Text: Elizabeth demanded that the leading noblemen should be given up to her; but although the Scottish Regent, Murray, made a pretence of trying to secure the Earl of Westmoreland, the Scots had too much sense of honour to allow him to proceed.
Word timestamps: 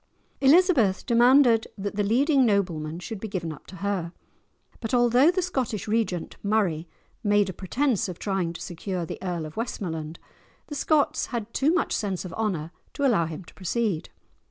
Elizabeth 0.39 1.05
demanded 1.05 1.67
that 1.77 1.95
the 1.95 2.01
leading 2.01 2.43
noblemen 2.43 2.97
should 2.97 3.19
be 3.19 3.27
given 3.27 3.53
up 3.53 3.67
to 3.67 3.75
her; 3.75 4.13
but 4.79 4.95
although 4.95 5.29
the 5.29 5.43
Scottish 5.43 5.87
Regent, 5.87 6.37
Murray, 6.41 6.87
made 7.23 7.49
a 7.51 7.53
pretence 7.53 8.09
of 8.09 8.17
trying 8.17 8.51
to 8.53 8.61
secure 8.61 9.05
the 9.05 9.19
Earl 9.21 9.45
of 9.45 9.57
Westmoreland, 9.57 10.17
the 10.65 10.73
Scots 10.75 11.27
had 11.27 11.53
too 11.53 11.71
much 11.71 11.93
sense 11.93 12.25
of 12.25 12.33
honour 12.33 12.71
to 12.93 13.05
allow 13.05 13.27
him 13.27 13.43
to 13.43 13.53
proceed. 13.53 14.09